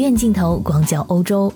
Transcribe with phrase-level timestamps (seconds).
[0.00, 1.52] 远镜头广角欧洲。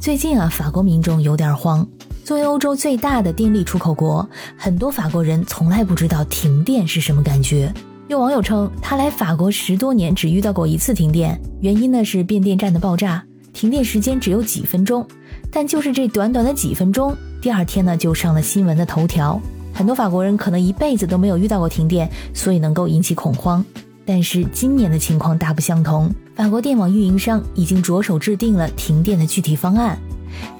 [0.00, 1.86] 最近啊，法国民众有点慌。
[2.24, 7.72] 作为欧洲最大的电力出口国，很多法国人从来不知道停电是什么感觉。
[8.08, 15.06] 有网友称，他来法国十多年只遇到过一次停电，原因呢是变电站的爆炸，停电时间只有几分钟。
[15.52, 19.40] 但就是这短短的几分钟，第二天呢就上了新闻的头条。
[19.74, 23.64] 很多法国人可能一辈子都没有遇到过停电，所以能够引起恐慌。
[24.04, 29.98] 但是今年的情况大不相同，法国电网运营商已经着手制定了停电的具体方案。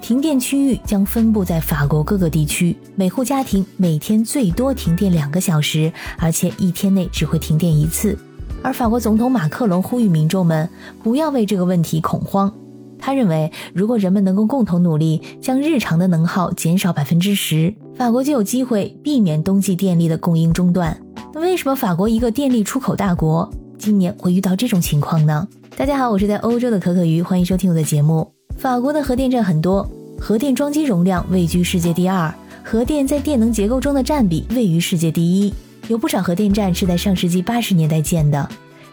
[0.01, 8.17] 停电区域将分布在法国各个地区，每户家庭每天最多停电两个小时，而且一天内只会停电一次。
[8.61, 10.69] 而法国总统马克龙呼吁民众们
[11.01, 12.53] 不要为这个问题恐慌。
[12.99, 20.95] 他认为，如果人们能够共同努力，将日常的能耗减少百分之十，法国就有机会避免冬季电力的供应中断。
[21.33, 25.47] 那为什么法国一个电力出口大国，今年会遇到这种情况呢？
[25.77, 28.29] 大家好，我是在欧洲的可可鱼，欢迎收听我的节目。
[28.57, 32.33] 法国的核电站很多，核电装机容量位居世界第二，
[32.65, 35.53] 核电在电能结构中的占比位于世界第一。
[35.87, 38.49] 有不少核电站是在上世纪八十年代建的，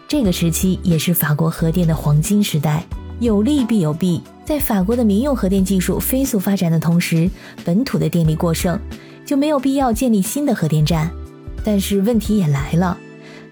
[0.07, 2.85] 这个时期也是法国核电的黄金时代。
[3.19, 7.29] 有利必有弊，在法国的民用核电技术飞速发展的同时，
[7.65, 8.79] 本土的电力过剩，
[9.25, 11.11] 就没有必要建立新的核电站。
[11.63, 12.97] 但是问题也来了，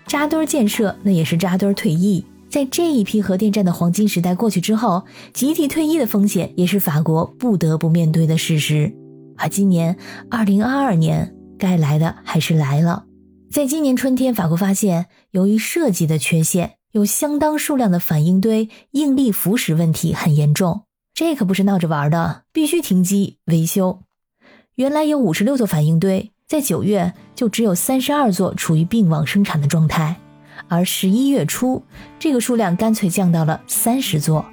[0.06, 2.24] 扎堆建设那也是扎堆退役。
[2.50, 8.94] 在这一批核电站的黄金时代过去之后，集体退役的风险也是法国不得不面对的事实。
[9.38, 9.98] 而今年
[10.30, 13.06] 二零二二年，该来的还是来了。
[13.52, 16.74] 在今年春天，法国发现由于设计的缺陷。
[16.94, 20.84] 有相当数量的反应堆应力腐蚀问题很严重，
[21.14, 24.00] 这可不是闹着玩的，必须停机维修。
[24.76, 30.16] 原来有五十六座反应堆，在九月就只有三十二座处于并网生产的状态，
[30.70, 31.84] 而十一月初
[32.18, 34.46] 这个数量干脆降到了三十座。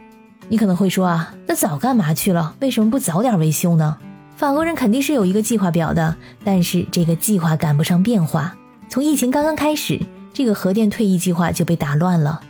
[0.48, 2.56] 你可能会说啊，那早干嘛去了？
[2.58, 3.96] 为什么不早点维修呢？
[4.36, 8.56] 法国人肯定是有一个计划表的，但是这个计划赶不上变化。
[8.88, 10.00] 从疫情刚刚开始。
[10.32, 12.40] 这个核电退役计划就被打乱了，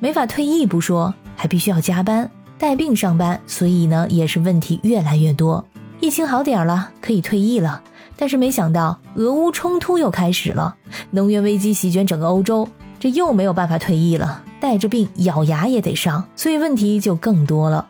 [0.00, 5.64] 没法退役不说，还必须要加班带病上班，所以呢也是问题越来越多。
[6.00, 7.80] 疫情好点了，可以退役了，
[8.20, 10.74] 但是没想到俄乌冲突又开始了，
[11.12, 12.68] 能源危机席卷整个欧洲，
[12.98, 17.86] 这又没有办法退役了，带着病咬牙也得上，所以问题就更多了。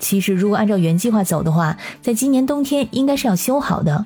[0.00, 4.04] 其实如果按照原计划走的话，在今年冬天应该是要修好的，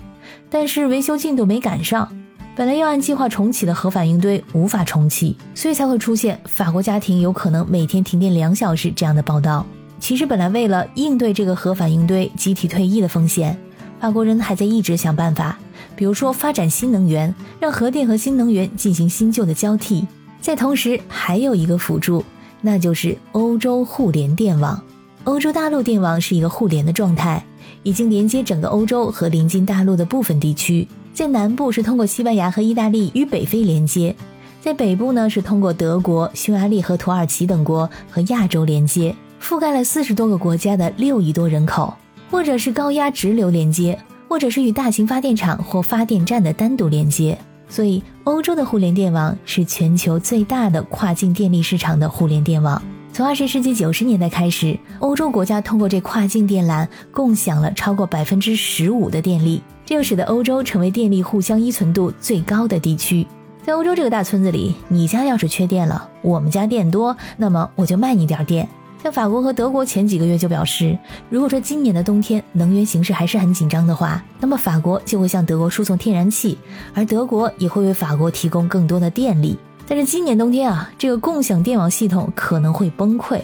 [0.50, 2.06] 但是维修进度没赶上。
[2.54, 9.64] 本来要按计划重启的核反应堆无法重启，所以才会出现法国家庭有可能每天停电两小时这样的报道。
[9.98, 13.58] 其实本来为了应对这个核反应堆集体退役的风险，
[14.02, 15.56] 法国人还在一直想办法，
[15.94, 20.04] 比如说发展新能源，让核电和新能源进行新旧的交替。
[20.40, 22.24] 在同时还有一个辅助，
[22.60, 24.82] 那就是欧洲互联电网。
[25.22, 27.44] 欧洲大陆电网是一个互联的状态，
[27.84, 30.88] 已经连接整个欧洲和临近大陆的部分地区。
[31.14, 34.16] 在南部是通过西班牙和意大利与北非连接，
[34.60, 41.94] 在北部呢是通过德国、匈牙利和土耳其等国和亚洲连接，覆盖了四十多个国家的六亿多人口，
[42.32, 47.36] 或者是高压直流连接，或者是与大型发电厂或发电站的单独连接。
[47.68, 52.80] 所以，欧洲的互联电网是全球最大的跨境电力市场的互联电网。
[53.12, 59.62] 从二十世纪九十年代开始，欧洲国家通过这跨境电缆共享了超过百分之十五的电力。
[59.84, 63.26] 这又使得欧洲成为电力互相依存度最高的地区。
[63.62, 68.66] 在欧洲这个大村子里，你家要是缺电了，我们家电多，那么我就卖你点电。
[69.02, 70.96] 像法国和德国前几个月就表示，
[71.28, 76.56] 如果说今年的冬天能源形势还是很紧张的话，那么法国就会向德国输送天然气，
[76.94, 79.58] 而德国也会为法国提供更多的电力。
[79.88, 83.40] 但是今年冬天啊，这个共享电网系统可能会崩溃，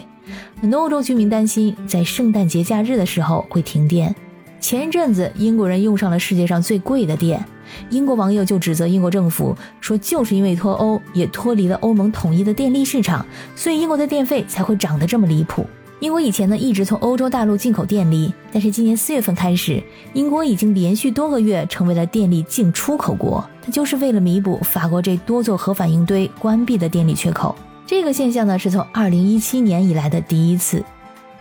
[0.61, 4.15] 很多欧洲居民担心在圣诞节假日的时候会停电。
[4.59, 7.43] 前一阵子，英国人用上了世界上最贵的电，
[7.89, 13.25] 英国网友就指责英国政府说，就是因为脱欧，也脱离了欧盟统一的电力市场，
[13.55, 15.65] 所以英国的电费才会涨得这么离谱。
[16.01, 19.81] 英国以前呢一直从欧洲大陆进口电力，但是今年四月份开始，
[20.13, 27.55] 英国已经连续多个月成为了电力净出口国，它就是为了弥补法国这多座核反应堆关闭的电力缺口。
[27.85, 30.83] 这个现象呢是从二零一七年以来的第一次。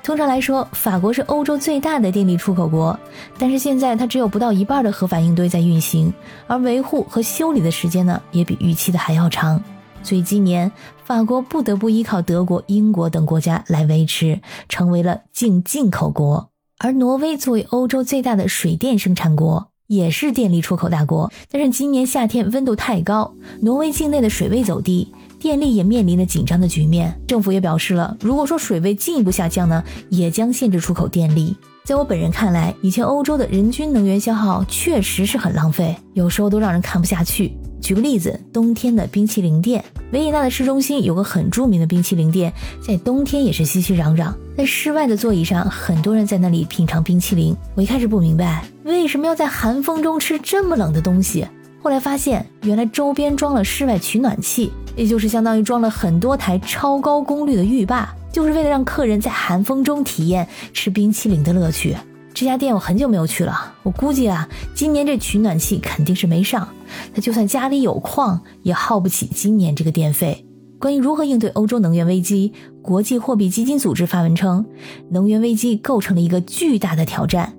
[0.02, 2.97] 通常来说，法国是欧洲最大的电力出口国，
[3.38, 6.12] 但是现在它只有不到一半的核反应堆在运行，
[6.46, 9.62] 而维护和修理的时间呢，也比预期的还要长。
[10.02, 10.70] 所以今年
[11.04, 16.50] 法国不得不依靠德国、英国等国家来维持，成为了净进口国。
[16.78, 25.12] 而挪威作为欧洲最大的水电生产国，也是电力出口大国，但是今年夏天温度太高，挪威境内的水位走低。
[25.40, 27.20] 电力也面临着紧张的局面。
[27.26, 31.56] 政府也表示了，如果说水位进一步下降呢，也将限制出口电力。
[31.88, 37.50] 在我本人看来，以前欧洲的人均能源消耗确实是很浪费，有时候都让人看不下去。
[37.80, 39.82] 举个例子，冬天的冰淇淋店，
[40.12, 42.52] 维也纳的市中心有个很著名的冰淇淋店，
[42.86, 44.30] 在冬天也是熙熙攘攘。
[44.54, 47.56] 在室外的座椅上，很多人在那里品尝冰淇淋。
[47.74, 51.46] 我一开始不明白，为什么要在寒风中吃这么冷的东西。
[51.82, 58.14] 后来发现，原来周边装了室外取暖器，也就是相当于装了很多台超高功率的浴霸。
[58.32, 61.96] 就是为了让客人在寒风中体验吃冰淇淋的乐趣。
[62.34, 66.68] 这家店我很久没有去了，我估计啊，今年这取暖器肯定是没上。
[67.12, 70.44] 他就算家里有矿，也耗不起今年这个电费。
[70.78, 74.64] 关于如何应对欧洲能源危机，国际货币基金组织发文称，
[75.10, 77.52] 能源危机构成了一个巨大的挑战，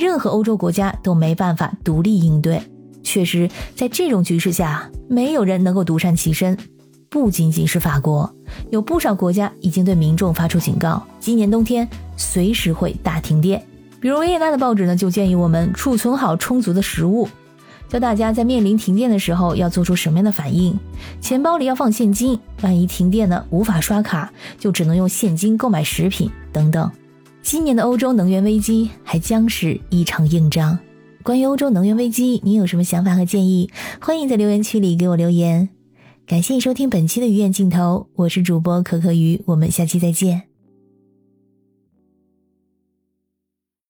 [0.00, 2.60] 任何欧洲国家都没办法独立应对。
[3.04, 6.58] 确实，在这种局势下，没有人能够独善其身。
[7.14, 8.28] 不仅仅是法国，
[8.72, 13.64] 有不少国家已经对民众发出警告：今年冬天随时会大停电。
[14.00, 17.28] 比如维也纳的报纸呢，就建议我们储存好充足的食物，
[17.88, 20.76] 教大家在面临停电的时候要做出什么样的反应。
[21.20, 26.90] 钱包里要放现金，万一停电呢，无法刷卡，就只能用现金购买食品等等。
[27.42, 30.76] 今年的欧洲能源危机还将是一场硬仗。
[31.22, 33.70] 关于欧洲能源危机，您有什么想法和建议？
[34.00, 35.68] 欢迎在留言区里给我留言。
[36.26, 40.53] 感谢收听本期的鱼眼镜头，我是主播可可鱼，我们下期再见。